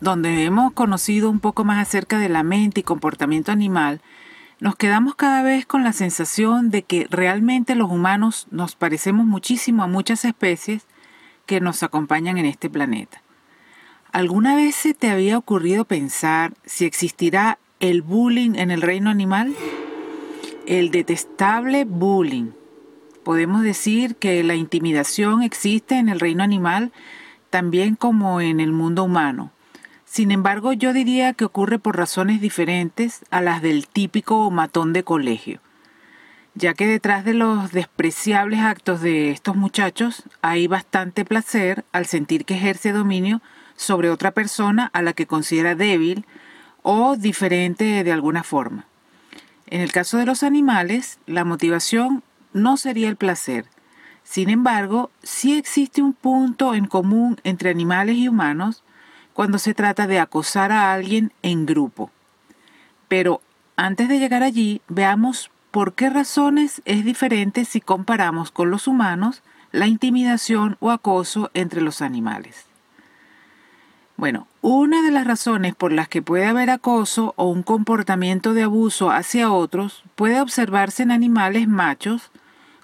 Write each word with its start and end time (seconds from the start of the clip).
donde 0.00 0.44
hemos 0.44 0.72
conocido 0.72 1.30
un 1.30 1.40
poco 1.40 1.64
más 1.64 1.80
acerca 1.86 2.18
de 2.18 2.28
la 2.28 2.42
mente 2.42 2.80
y 2.80 2.84
comportamiento 2.84 3.52
animal, 3.52 4.00
nos 4.60 4.76
quedamos 4.76 5.14
cada 5.14 5.42
vez 5.42 5.66
con 5.66 5.84
la 5.84 5.92
sensación 5.92 6.70
de 6.70 6.82
que 6.82 7.06
realmente 7.10 7.74
los 7.74 7.90
humanos 7.90 8.46
nos 8.50 8.76
parecemos 8.76 9.26
muchísimo 9.26 9.82
a 9.82 9.88
muchas 9.88 10.24
especies 10.24 10.86
que 11.46 11.60
nos 11.60 11.82
acompañan 11.82 12.38
en 12.38 12.46
este 12.46 12.70
planeta. 12.70 13.22
¿Alguna 14.12 14.54
vez 14.54 14.76
se 14.76 14.94
te 14.94 15.10
había 15.10 15.36
ocurrido 15.36 15.84
pensar 15.84 16.54
si 16.64 16.84
existirá 16.84 17.58
el 17.80 18.00
bullying 18.00 18.54
en 18.54 18.70
el 18.70 18.80
reino 18.80 19.10
animal? 19.10 19.54
El 20.66 20.90
detestable 20.90 21.84
bullying. 21.84 22.52
Podemos 23.24 23.62
decir 23.62 24.16
que 24.16 24.44
la 24.44 24.54
intimidación 24.54 25.42
existe 25.42 25.96
en 25.96 26.08
el 26.08 26.20
reino 26.20 26.44
animal 26.44 26.92
también 27.50 27.96
como 27.96 28.40
en 28.40 28.60
el 28.60 28.72
mundo 28.72 29.04
humano. 29.04 29.50
Sin 30.14 30.30
embargo, 30.30 30.72
yo 30.72 30.92
diría 30.92 31.32
que 31.32 31.44
ocurre 31.44 31.80
por 31.80 31.96
razones 31.96 32.40
diferentes 32.40 33.24
a 33.30 33.40
las 33.40 33.62
del 33.62 33.88
típico 33.88 34.48
matón 34.52 34.92
de 34.92 35.02
colegio, 35.02 35.58
ya 36.54 36.72
que 36.72 36.86
detrás 36.86 37.24
de 37.24 37.34
los 37.34 37.72
despreciables 37.72 38.60
actos 38.60 39.00
de 39.00 39.32
estos 39.32 39.56
muchachos 39.56 40.22
hay 40.40 40.68
bastante 40.68 41.24
placer 41.24 41.84
al 41.90 42.06
sentir 42.06 42.44
que 42.44 42.54
ejerce 42.54 42.92
dominio 42.92 43.42
sobre 43.74 44.08
otra 44.08 44.30
persona 44.30 44.88
a 44.92 45.02
la 45.02 45.14
que 45.14 45.26
considera 45.26 45.74
débil 45.74 46.24
o 46.82 47.16
diferente 47.16 48.04
de 48.04 48.12
alguna 48.12 48.44
forma. 48.44 48.86
En 49.66 49.80
el 49.80 49.90
caso 49.90 50.16
de 50.16 50.26
los 50.26 50.44
animales, 50.44 51.18
la 51.26 51.44
motivación 51.44 52.22
no 52.52 52.76
sería 52.76 53.08
el 53.08 53.16
placer. 53.16 53.64
Sin 54.22 54.48
embargo, 54.48 55.10
sí 55.24 55.58
existe 55.58 56.02
un 56.02 56.12
punto 56.12 56.76
en 56.76 56.86
común 56.86 57.40
entre 57.42 57.70
animales 57.70 58.14
y 58.16 58.28
humanos 58.28 58.84
cuando 59.34 59.58
se 59.58 59.74
trata 59.74 60.06
de 60.06 60.20
acosar 60.20 60.72
a 60.72 60.92
alguien 60.92 61.32
en 61.42 61.66
grupo. 61.66 62.10
Pero 63.08 63.42
antes 63.76 64.08
de 64.08 64.18
llegar 64.18 64.42
allí, 64.42 64.80
veamos 64.88 65.50
por 65.70 65.92
qué 65.94 66.08
razones 66.08 66.80
es 66.84 67.04
diferente 67.04 67.64
si 67.64 67.80
comparamos 67.80 68.50
con 68.50 68.70
los 68.70 68.86
humanos 68.86 69.42
la 69.72 69.88
intimidación 69.88 70.76
o 70.78 70.92
acoso 70.92 71.50
entre 71.52 71.80
los 71.80 72.00
animales. 72.00 72.66
Bueno, 74.16 74.46
una 74.62 75.02
de 75.02 75.10
las 75.10 75.26
razones 75.26 75.74
por 75.74 75.90
las 75.90 76.08
que 76.08 76.22
puede 76.22 76.46
haber 76.46 76.70
acoso 76.70 77.34
o 77.36 77.48
un 77.48 77.64
comportamiento 77.64 78.54
de 78.54 78.62
abuso 78.62 79.10
hacia 79.10 79.50
otros 79.50 80.04
puede 80.14 80.40
observarse 80.40 81.02
en 81.02 81.10
animales 81.10 81.66
machos 81.66 82.30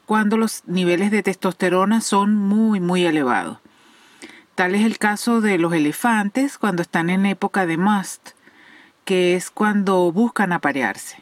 cuando 0.06 0.36
los 0.36 0.64
niveles 0.66 1.12
de 1.12 1.22
testosterona 1.22 2.00
son 2.00 2.34
muy, 2.34 2.80
muy 2.80 3.04
elevados. 3.06 3.58
Tal 4.60 4.74
es 4.74 4.84
el 4.84 4.98
caso 4.98 5.40
de 5.40 5.56
los 5.56 5.72
elefantes 5.72 6.58
cuando 6.58 6.82
están 6.82 7.08
en 7.08 7.24
época 7.24 7.64
de 7.64 7.78
must, 7.78 8.32
que 9.06 9.34
es 9.34 9.50
cuando 9.50 10.12
buscan 10.12 10.52
aparearse. 10.52 11.16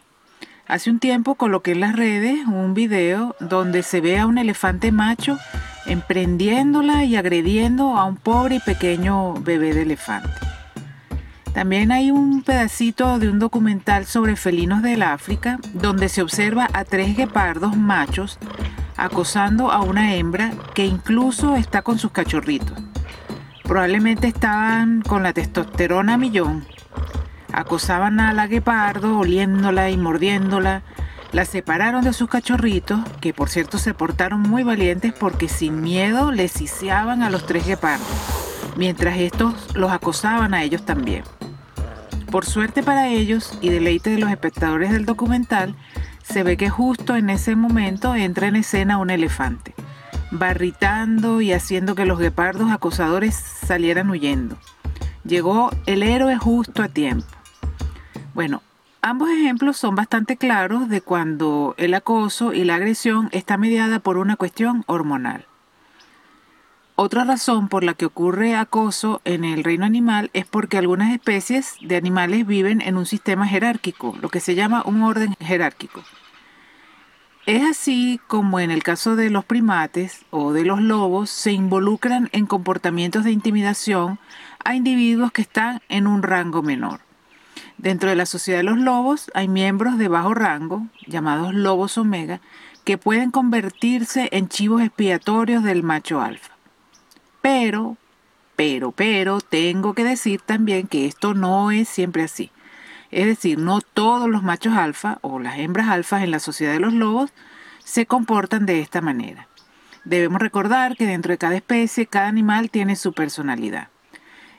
Hace 0.67 0.91
un 0.91 0.98
tiempo 0.98 1.36
coloqué 1.36 1.70
en 1.70 1.78
las 1.78 1.94
redes 1.94 2.44
un 2.48 2.75
video 2.75 3.36
donde 3.39 3.84
se 3.84 4.00
ve 4.00 4.19
a 4.19 4.27
un 4.27 4.39
elefante 4.39 4.91
macho 4.91 5.39
emprendiéndola 5.86 7.04
y 7.04 7.15
agrediendo 7.15 7.97
a 7.97 8.06
un 8.06 8.16
pobre 8.16 8.56
y 8.56 8.59
pequeño 8.59 9.34
bebé 9.34 9.72
de 9.72 9.82
elefante. 9.82 10.34
También 11.54 11.93
hay 11.93 12.10
un 12.10 12.43
pedacito 12.43 13.21
de 13.21 13.28
un 13.28 13.38
documental 13.38 14.06
sobre 14.06 14.34
felinos 14.34 14.82
del 14.82 15.03
África 15.03 15.60
donde 15.75 16.09
se 16.09 16.22
observa 16.22 16.69
a 16.72 16.84
tres 16.84 17.16
guepardos 17.16 17.77
machos 17.77 18.37
acosando 18.97 19.71
a 19.71 19.81
una 19.81 20.16
hembra 20.16 20.50
que 20.75 20.84
incluso 20.84 21.54
está 21.54 21.82
con 21.82 22.00
sus 22.00 22.10
cachorritos. 22.10 22.88
Probablemente 23.69 24.29
estaban 24.29 25.03
con 25.03 25.23
la 25.23 25.34
testosterona 25.34 26.15
a 26.15 26.17
millón. 26.17 26.65
Acosaban 27.53 28.19
a 28.19 28.33
la 28.33 28.47
guepardo, 28.47 29.19
oliéndola 29.19 29.91
y 29.91 29.99
mordiéndola. 29.99 30.81
La 31.33 31.45
separaron 31.45 32.03
de 32.03 32.15
sus 32.15 32.31
cachorritos, 32.31 33.01
que 33.21 33.34
por 33.34 33.51
cierto 33.51 33.77
se 33.77 33.93
portaron 33.93 34.41
muy 34.41 34.62
valientes 34.62 35.12
porque 35.12 35.51
sin 35.51 35.83
miedo 35.83 36.33
les 36.33 36.51
ciciaban 36.51 37.23
a 37.23 37.28
los 37.28 37.45
tres 37.45 37.67
guepardos, 37.67 38.09
mientras 38.78 39.19
estos 39.19 39.77
los 39.77 39.93
acosaban 39.93 40.55
a 40.55 40.62
ellos 40.62 40.87
también. 40.87 41.25
Por 42.31 42.47
suerte 42.47 42.83
para 42.83 43.09
ellos 43.09 43.59
y 43.61 43.69
deleite 43.69 44.09
de 44.09 44.19
los 44.19 44.31
espectadores 44.31 44.93
del 44.93 45.05
documental, 45.05 45.75
se 46.23 46.43
ve 46.43 46.57
que 46.57 46.71
justo 46.71 47.17
en 47.17 47.28
ese 47.28 47.55
momento 47.55 48.15
entra 48.15 48.47
en 48.47 48.57
escena 48.57 48.97
un 48.97 49.11
elefante 49.11 49.75
barritando 50.31 51.41
y 51.41 51.53
haciendo 51.53 51.94
que 51.94 52.06
los 52.06 52.19
guepardos 52.19 52.71
acosadores 52.71 53.34
salieran 53.34 54.11
huyendo. 54.11 54.59
Llegó 55.25 55.71
el 55.87 56.03
héroe 56.03 56.37
justo 56.37 56.83
a 56.83 56.89
tiempo. 56.89 57.27
Bueno, 58.34 58.62
ambos 59.03 59.31
ejemplos 59.31 59.77
son 59.77 59.94
bastante 59.94 60.37
claros 60.37 60.89
de 60.89 61.00
cuando 61.00 61.75
el 61.77 61.94
acoso 61.94 62.53
y 62.53 62.65
la 62.65 62.77
agresión 62.77 63.28
está 63.33 63.56
mediada 63.56 63.99
por 63.99 64.16
una 64.16 64.37
cuestión 64.37 64.84
hormonal. 64.87 65.47
Otra 67.00 67.22
razón 67.22 67.69
por 67.69 67.84
la 67.84 67.95
que 67.95 68.06
ocurre 68.06 68.56
acoso 68.56 69.21
en 69.25 69.45
el 69.45 69.62
reino 69.62 69.87
animal 69.87 70.31
es 70.33 70.47
porque 70.47 70.78
algunas 70.78 71.12
especies 71.12 71.77
de 71.81 71.95
animales 71.95 72.45
viven 72.45 72.81
en 72.81 72.97
un 72.97 73.06
sistema 73.06 73.47
jerárquico, 73.47 74.16
lo 74.21 74.31
que 74.31 74.41
se 74.41 74.56
llama 74.56 74.83
un 74.84 75.03
orden 75.03 75.34
jerárquico. 75.39 76.03
Es 77.48 77.62
así 77.62 78.20
como 78.26 78.60
en 78.60 78.70
el 78.70 78.82
caso 78.82 79.16
de 79.16 79.31
los 79.31 79.42
primates 79.42 80.26
o 80.28 80.53
de 80.53 80.66
los 80.66 80.82
lobos 80.82 81.31
se 81.31 81.50
involucran 81.50 82.28
en 82.32 82.44
comportamientos 82.44 83.25
de 83.25 83.32
intimidación 83.32 84.19
a 84.66 84.75
individuos 84.75 85.32
que 85.32 85.41
están 85.41 85.81
en 85.88 86.06
un 86.06 86.22
rango 86.22 86.62
menor. 86.62 87.00
Dentro 87.78 88.10
de 88.10 88.16
la 88.16 88.26
sociedad 88.26 88.59
de 88.59 88.64
los 88.64 88.76
lobos 88.76 89.31
hay 89.32 89.48
miembros 89.48 89.97
de 89.97 90.09
bajo 90.09 90.34
rango, 90.34 90.88
llamados 91.06 91.54
lobos 91.54 91.97
omega, 91.97 92.42
que 92.84 92.98
pueden 92.98 93.31
convertirse 93.31 94.28
en 94.30 94.50
chivos 94.50 94.82
expiatorios 94.82 95.65
del 95.65 95.82
macho 95.82 96.20
alfa. 96.20 96.54
Pero, 97.41 97.97
pero, 98.56 98.92
pero, 98.92 99.41
tengo 99.41 99.94
que 99.94 100.04
decir 100.04 100.42
también 100.42 100.86
que 100.86 101.06
esto 101.06 101.32
no 101.32 101.70
es 101.70 101.88
siempre 101.88 102.25
así. 102.25 102.50
Es 103.11 103.27
decir, 103.27 103.59
no 103.59 103.81
todos 103.81 104.29
los 104.29 104.43
machos 104.43 104.75
alfa 104.77 105.19
o 105.23 105.39
las 105.39 105.59
hembras 105.59 105.89
alfas 105.89 106.23
en 106.23 106.31
la 106.31 106.41
sociedad 106.41 106.73
de 106.73 106.81
los 106.81 106.93
lobos 106.93 107.33
se 107.85 108.07
comportan 108.07 108.67
de 108.67 108.81
esta 108.81 109.01
manera. 109.01 109.49
Debemos 110.05 110.41
recordar 110.41 110.97
que 110.97 111.07
dentro 111.07 111.33
de 111.33 111.39
cada 111.39 111.57
especie, 111.57 112.07
cada 112.07 112.29
animal 112.29 112.71
tiene 112.71 112.97
su 112.97 113.13
personalidad. 113.13 113.89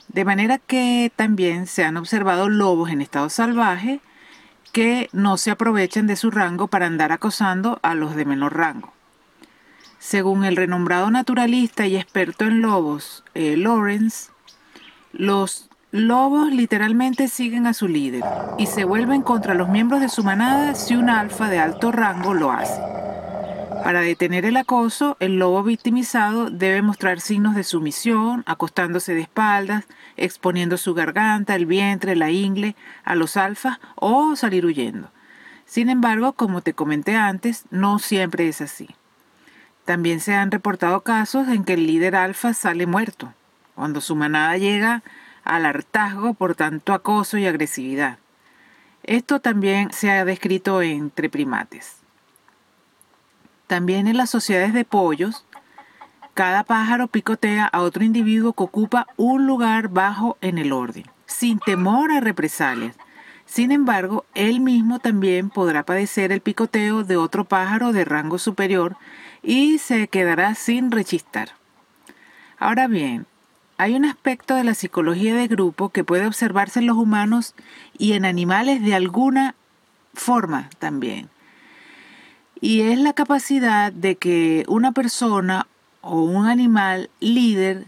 De 0.07 0.25
manera 0.25 0.57
que 0.57 1.11
también 1.15 1.67
se 1.67 1.83
han 1.83 1.97
observado 1.97 2.49
lobos 2.49 2.89
en 2.89 3.01
estado 3.01 3.29
salvaje 3.29 3.99
que 4.71 5.09
no 5.11 5.37
se 5.37 5.51
aprovechan 5.51 6.07
de 6.07 6.15
su 6.15 6.31
rango 6.31 6.67
para 6.67 6.87
andar 6.87 7.11
acosando 7.11 7.79
a 7.83 7.93
los 7.93 8.15
de 8.15 8.25
menor 8.25 8.57
rango. 8.57 8.93
Según 9.99 10.45
el 10.45 10.55
renombrado 10.55 11.11
naturalista 11.11 11.85
y 11.85 11.97
experto 11.97 12.45
en 12.45 12.61
lobos, 12.61 13.23
eh, 13.33 13.57
Lawrence, 13.57 14.31
los 15.11 15.68
Lobos 15.91 16.51
literalmente 16.51 17.27
siguen 17.27 17.65
a 17.65 17.73
su 17.73 17.87
líder 17.87 18.23
y 18.59 18.67
se 18.67 18.83
vuelven 18.83 19.23
contra 19.23 19.55
los 19.55 19.69
miembros 19.69 20.01
de 20.01 20.09
su 20.09 20.23
manada 20.23 20.75
si 20.75 20.95
un 20.95 21.09
alfa 21.09 21.49
de 21.49 21.57
alto 21.57 21.91
rango 21.91 22.35
lo 22.35 22.51
hace. 22.51 22.79
Para 23.83 24.01
detener 24.01 24.45
el 24.45 24.57
acoso, 24.57 25.17
el 25.19 25.39
lobo 25.39 25.63
victimizado 25.63 26.51
debe 26.51 26.83
mostrar 26.83 27.21
signos 27.21 27.55
de 27.55 27.63
sumisión, 27.63 28.43
acostándose 28.45 29.15
de 29.15 29.21
espaldas, 29.21 29.85
exponiendo 30.15 30.77
su 30.77 30.93
garganta, 30.93 31.55
el 31.55 31.65
vientre, 31.65 32.15
la 32.15 32.29
ingle 32.29 32.75
a 33.03 33.15
los 33.15 33.35
alfas 33.35 33.79
o 33.95 34.35
salir 34.35 34.67
huyendo. 34.67 35.09
Sin 35.65 35.89
embargo, 35.89 36.33
como 36.33 36.61
te 36.61 36.73
comenté 36.73 37.15
antes, 37.15 37.65
no 37.71 37.97
siempre 37.97 38.47
es 38.47 38.61
así. 38.61 38.89
También 39.85 40.19
se 40.19 40.35
han 40.35 40.51
reportado 40.51 41.01
casos 41.01 41.47
en 41.47 41.63
que 41.63 41.73
el 41.73 41.87
líder 41.87 42.15
alfa 42.15 42.53
sale 42.53 42.85
muerto, 42.85 43.33
cuando 43.73 44.01
su 44.01 44.15
manada 44.15 44.55
llega 44.57 45.01
al 45.49 45.65
hartazgo 45.65 46.33
por 46.35 46.55
tanto 46.55 46.93
acoso 46.93 47.37
y 47.37 47.47
agresividad. 47.47 48.19
Esto 49.03 49.39
también 49.39 49.91
se 49.91 50.11
ha 50.11 50.23
descrito 50.23 50.81
entre 50.81 51.29
primates. 51.29 51.97
También 53.67 54.07
en 54.07 54.17
las 54.17 54.29
sociedades 54.29 54.73
de 54.73 54.85
pollos, 54.85 55.45
cada 56.33 56.63
pájaro 56.63 57.07
picotea 57.07 57.65
a 57.65 57.81
otro 57.81 58.03
individuo 58.03 58.53
que 58.53 58.63
ocupa 58.63 59.07
un 59.17 59.47
lugar 59.47 59.89
bajo 59.89 60.37
en 60.41 60.57
el 60.57 60.71
orden, 60.71 61.05
sin 61.25 61.59
temor 61.59 62.11
a 62.11 62.19
represalias. 62.19 62.95
Sin 63.45 63.71
embargo, 63.71 64.25
él 64.35 64.59
mismo 64.59 64.99
también 64.99 65.49
podrá 65.49 65.83
padecer 65.83 66.31
el 66.31 66.41
picoteo 66.41 67.03
de 67.03 67.17
otro 67.17 67.45
pájaro 67.45 67.91
de 67.91 68.05
rango 68.05 68.37
superior 68.37 68.95
y 69.41 69.79
se 69.79 70.07
quedará 70.07 70.53
sin 70.53 70.91
rechistar. 70.91 71.49
Ahora 72.59 72.87
bien, 72.87 73.25
hay 73.79 73.95
un 73.95 74.03
aspecto 74.03 74.55
de 74.55 74.65
la 74.65 74.73
psicología 74.73 75.33
de 75.33 75.47
grupo 75.47 75.87
que 75.87 76.03
puede 76.03 76.27
observarse 76.27 76.79
en 76.79 76.85
los 76.85 76.97
humanos 76.97 77.55
y 77.97 78.11
en 78.11 78.25
animales 78.25 78.83
de 78.83 78.93
alguna 78.93 79.55
forma 80.13 80.69
también. 80.79 81.29
Y 82.59 82.81
es 82.81 82.99
la 82.99 83.13
capacidad 83.13 83.93
de 83.93 84.17
que 84.17 84.65
una 84.67 84.91
persona 84.91 85.65
o 86.01 86.21
un 86.23 86.47
animal 86.47 87.09
líder 87.21 87.85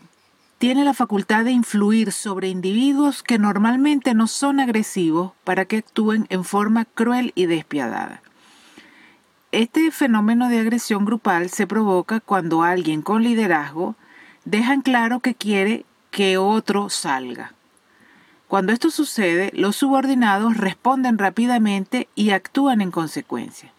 tiene 0.59 0.85
la 0.85 0.93
facultad 0.93 1.43
de 1.43 1.51
influir 1.51 2.13
sobre 2.13 2.47
individuos 2.47 3.21
que 3.21 3.37
normalmente 3.37 4.13
no 4.13 4.27
son 4.27 4.61
agresivos 4.61 5.33
para 5.43 5.65
que 5.65 5.79
actúen 5.79 6.25
en 6.29 6.45
forma 6.45 6.85
cruel 6.85 7.33
y 7.35 7.47
despiadada. 7.47 8.21
Este 9.51 9.91
fenómeno 9.91 10.47
de 10.47 10.61
agresión 10.61 11.03
grupal 11.03 11.49
se 11.49 11.67
provoca 11.67 12.21
cuando 12.21 12.63
alguien 12.63 13.01
con 13.01 13.23
liderazgo 13.23 13.97
deja 14.45 14.73
en 14.73 14.81
claro 14.81 15.19
que 15.19 15.35
quiere 15.35 15.85
que 16.09 16.37
otro 16.37 16.89
salga. 16.89 17.53
Cuando 18.47 18.73
esto 18.73 18.91
sucede, 18.91 19.51
los 19.53 19.77
subordinados 19.77 20.57
responden 20.57 21.17
rápidamente 21.17 22.09
y 22.15 22.31
actúan 22.31 22.81
en 22.81 22.91
consecuencia. 22.91 23.71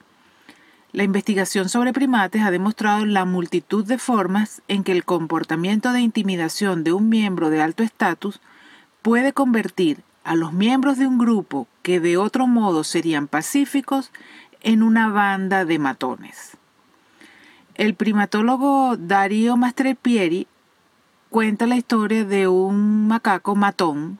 La 0.93 1.05
investigación 1.05 1.69
sobre 1.69 1.93
primates 1.93 2.43
ha 2.43 2.51
demostrado 2.51 3.05
la 3.05 3.25
multitud 3.25 3.85
de 3.85 3.99
formas 3.99 4.63
en 4.69 4.85
que 4.85 4.93
el 4.93 5.05
comportamiento 5.05 5.93
de 5.93 6.01
intimidación 6.01 6.85
de 6.85 6.93
un 6.93 7.09
miembro 7.09 7.51
de 7.51 7.63
alto 7.63 7.83
estatus 7.83 8.41
puede 9.03 9.33
convertir 9.33 10.03
a 10.25 10.35
los 10.35 10.53
miembros 10.53 10.99
de 10.99 11.07
un 11.07 11.19
grupo 11.19 11.67
que 11.83 11.99
de 11.99 12.17
otro 12.17 12.47
modo 12.47 12.85
serían 12.85 13.27
pacíficos 13.27 14.11
en 14.63 14.83
una 14.83 15.09
banda 15.09 15.65
de 15.65 15.79
matones. 15.79 16.57
El 17.75 17.95
primatólogo 17.95 18.97
Darío 18.99 19.57
Mastrepieri 19.57 20.47
cuenta 21.33 21.67
la 21.67 21.77
historia 21.77 22.27
de 22.27 22.47
un 22.47 23.09
macaco 23.09 23.57
matón 23.57 24.19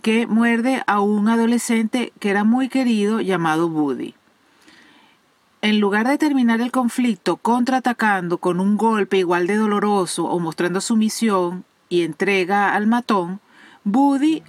que 0.00 0.28
muerde 0.28 0.80
a 0.86 1.00
un 1.00 1.28
adolescente 1.28 2.12
que 2.20 2.30
era 2.30 2.44
muy 2.44 2.68
querido 2.68 3.20
llamado 3.20 3.68
Buddy. 3.68 4.14
En 5.60 5.80
lugar 5.80 6.06
de 6.06 6.18
terminar 6.18 6.60
el 6.60 6.70
conflicto 6.70 7.36
contraatacando 7.36 8.38
con 8.38 8.60
un 8.60 8.76
golpe 8.76 9.18
igual 9.18 9.48
de 9.48 9.56
doloroso 9.56 10.26
o 10.26 10.38
mostrando 10.38 10.80
sumisión 10.80 11.64
y 11.88 12.02
entrega 12.02 12.76
al 12.76 12.86
matón, 12.86 13.40
Buddy 13.82 14.44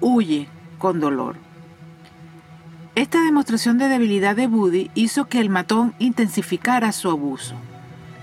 huye 0.00 0.48
con 0.78 1.00
dolor. 1.00 1.34
Esta 2.94 3.20
demostración 3.24 3.76
de 3.76 3.88
debilidad 3.88 4.36
de 4.36 4.46
Buddy 4.46 4.92
hizo 4.94 5.24
que 5.24 5.40
el 5.40 5.50
matón 5.50 5.96
intensificara 5.98 6.92
su 6.92 7.10
abuso, 7.10 7.56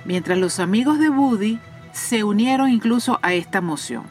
mientras 0.06 0.38
los 0.38 0.62
amigos 0.62 0.98
de 0.98 1.10
Buddy 1.10 1.60
se 1.94 2.24
unieron 2.24 2.70
incluso 2.70 3.20
a 3.22 3.34
esta 3.34 3.62
moción. 3.62 4.04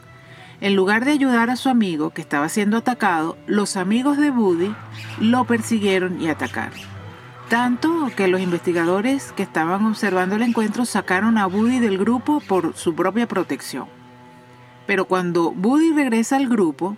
En 0.61 0.75
lugar 0.75 1.05
de 1.05 1.11
ayudar 1.11 1.49
a 1.49 1.55
su 1.55 1.69
amigo 1.69 2.11
que 2.11 2.21
estaba 2.21 2.47
siendo 2.47 2.77
atacado, 2.77 3.37
los 3.47 3.77
amigos 3.77 4.17
de 4.17 4.29
Buddy 4.29 4.75
lo 5.19 5.45
persiguieron 5.45 6.21
y 6.21 6.29
atacaron. 6.29 6.79
Tanto 7.49 8.09
que 8.15 8.27
los 8.27 8.39
investigadores 8.39 9.33
que 9.33 9.43
estaban 9.43 9.85
observando 9.85 10.35
el 10.35 10.43
encuentro 10.43 10.85
sacaron 10.85 11.37
a 11.37 11.47
Buddy 11.47 11.79
del 11.79 11.97
grupo 11.97 12.39
por 12.39 12.75
su 12.75 12.95
propia 12.95 13.27
protección. 13.27 13.87
Pero 14.85 15.05
cuando 15.05 15.51
Buddy 15.51 15.93
regresa 15.93 16.37
al 16.37 16.47
grupo, 16.47 16.95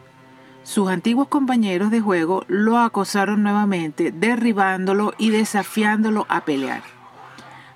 sus 0.64 0.90
antiguos 0.90 1.28
compañeros 1.28 1.90
de 1.90 2.02
juego 2.02 2.44
lo 2.48 2.78
acosaron 2.78 3.44
nuevamente, 3.44 4.12
derribándolo 4.12 5.14
y 5.18 5.30
desafiándolo 5.30 6.26
a 6.30 6.46
pelear. 6.46 6.84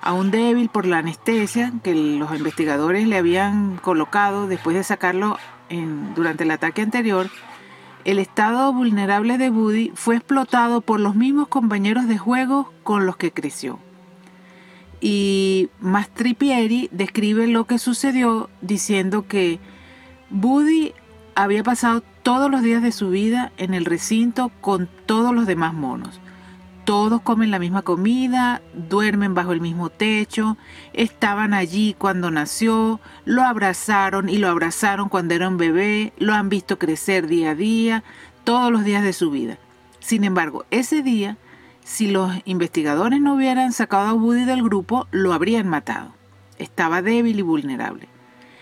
Aún 0.08 0.32
débil 0.32 0.70
por 0.70 0.86
la 0.86 1.00
anestesia 1.00 1.74
que 1.84 1.94
los 1.94 2.34
investigadores 2.34 3.06
le 3.10 3.18
habían 3.18 3.76
colocado 3.76 4.48
después 4.48 4.74
de 4.74 4.86
sacarlo 4.86 5.38
durante 6.16 6.46
el 6.46 6.52
ataque 6.52 6.82
anterior, 6.82 7.30
el 8.06 8.18
estado 8.18 8.72
vulnerable 8.72 9.38
de 9.38 9.50
Buddy 9.50 9.92
fue 9.96 10.16
explotado 10.16 10.80
por 10.80 11.02
los 11.02 11.16
mismos 11.16 11.50
compañeros 11.50 12.08
de 12.08 12.18
juego 12.18 12.72
con 12.84 13.06
los 13.06 13.18
que 13.18 13.34
creció. 13.34 13.80
Y 15.02 15.68
Mastripieri 15.82 16.88
describe 16.94 17.46
lo 17.48 17.66
que 17.66 17.78
sucedió 17.78 18.50
diciendo 18.62 19.28
que 19.28 19.60
Buddy 20.30 20.94
había 21.36 21.64
pasado 21.64 22.02
todos 22.24 22.50
los 22.50 22.62
días 22.62 22.82
de 22.82 22.94
su 22.94 23.10
vida 23.10 23.52
en 23.58 23.74
el 23.74 23.84
recinto 23.84 24.54
con 24.62 24.88
todos 25.06 25.36
los 25.36 25.48
demás 25.48 25.74
monos 25.74 26.22
todos 26.88 27.22
comen 27.22 27.52
la 27.52 27.60
misma 27.60 27.82
comida, 27.82 28.62
duermen 28.74 29.34
bajo 29.34 29.52
el 29.52 29.60
mismo 29.60 29.90
techo, 29.90 30.56
estaban 30.94 31.54
allí 31.54 31.94
cuando 31.98 32.32
nació, 32.32 33.02
lo 33.26 33.44
abrazaron 33.44 34.30
y 34.30 34.38
lo 34.38 34.48
abrazaron 34.48 35.10
cuando 35.10 35.34
era 35.34 35.50
un 35.50 35.58
bebé, 35.58 36.14
lo 36.18 36.34
han 36.34 36.48
visto 36.48 36.80
crecer 36.80 37.28
día 37.28 37.52
a 37.52 37.56
día, 37.56 38.06
todos 38.46 38.72
los 38.72 38.86
días 38.86 39.04
de 39.04 39.12
su 39.12 39.32
vida. 39.32 39.58
Sin 40.00 40.24
embargo, 40.24 40.64
ese 40.72 41.04
día, 41.04 41.36
si 41.84 42.10
los 42.10 42.32
investigadores 42.46 43.20
no 43.20 43.34
hubieran 43.34 43.74
sacado 43.74 44.08
a 44.08 44.14
Woody 44.14 44.46
del 44.46 44.64
grupo, 44.64 45.08
lo 45.12 45.34
habrían 45.34 45.68
matado. 45.68 46.14
Estaba 46.58 47.02
débil 47.02 47.38
y 47.38 47.42
vulnerable. 47.42 48.08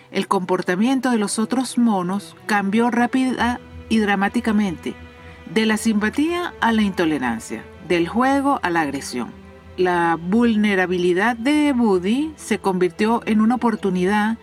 El 0.10 0.28
comportamiento 0.28 1.12
de 1.12 1.20
los 1.20 1.38
otros 1.38 1.78
monos 1.78 2.36
cambió 2.48 2.90
rápida 2.90 3.60
y 3.88 4.00
dramáticamente, 4.00 4.96
de 5.54 5.66
la 5.66 5.78
simpatía 5.78 6.54
a 6.60 6.72
la 6.72 6.82
intolerancia 6.82 7.64
del 7.88 8.08
juego 8.08 8.60
a 8.64 8.70
la 8.70 8.82
agresión. 8.82 9.32
La 9.78 10.18
vulnerabilidad 10.20 11.36
de 11.36 11.74
Buddy 11.74 12.34
se 12.38 12.60
convirtió 12.60 13.22
en 13.26 13.42
una 13.42 13.56
oportunidad 13.56 14.38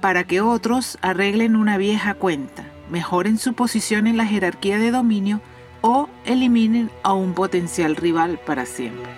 para 0.00 0.24
que 0.24 0.40
otros 0.40 0.98
arreglen 1.02 1.56
una 1.56 1.76
vieja 1.76 2.14
cuenta, 2.14 2.64
mejoren 2.90 3.38
su 3.38 3.54
posición 3.54 4.06
en 4.06 4.16
la 4.16 4.26
jerarquía 4.26 4.78
de 4.78 4.90
dominio 4.90 5.40
o 5.80 6.08
eliminen 6.24 6.90
a 7.02 7.12
un 7.12 7.34
potencial 7.34 7.96
rival 7.96 8.40
para 8.44 8.66
siempre. 8.66 9.10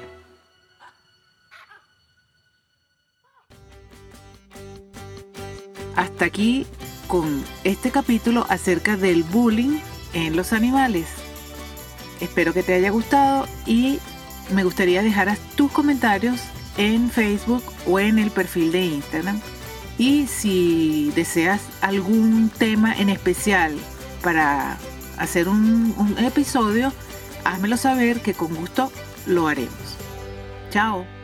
Hasta 5.97 6.25
aquí 6.25 6.67
con 7.07 7.43
este 7.65 7.91
capítulo 7.91 8.47
acerca 8.49 8.97
del 8.97 9.23
bullying 9.23 9.79
en 10.15 10.37
los 10.37 10.53
animales. 10.53 11.20
Espero 12.21 12.53
que 12.53 12.63
te 12.63 12.75
haya 12.75 12.91
gustado 12.91 13.47
y 13.67 13.99
me 14.53 14.65
gustaría 14.65 15.03
dejar 15.03 15.37
tus 15.55 15.71
comentarios 15.71 16.41
en 16.77 17.11
Facebook 17.11 17.63
o 17.87 17.99
en 17.99 18.19
el 18.19 18.31
perfil 18.31 18.73
de 18.73 18.85
Instagram. 18.85 19.41
Y 19.99 20.27
si 20.27 21.13
deseas 21.15 21.61
algún 21.81 22.51
tema 22.51 22.95
en 22.95 23.11
especial 23.11 23.77
para 24.23 24.79
hacer 25.19 25.49
un, 25.49 25.95
un 25.99 26.19
episodio, 26.25 26.93
házmelo 27.45 27.77
saber 27.77 28.21
que 28.21 28.35
con 28.35 28.55
gusto 28.55 28.91
lo 29.27 29.49
haremos. 29.49 29.97
Chao. 30.71 31.20